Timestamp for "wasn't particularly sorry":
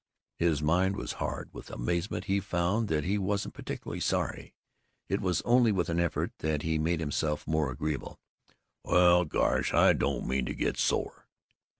3.19-4.55